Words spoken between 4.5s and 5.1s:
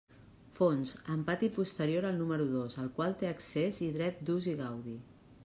i gaudi.